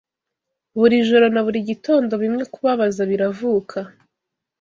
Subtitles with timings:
[0.79, 3.77] Buri joro na buri gitondo Bimwe Kubabaza Biravuka